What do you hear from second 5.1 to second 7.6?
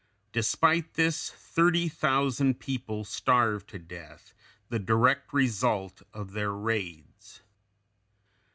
result of their raids.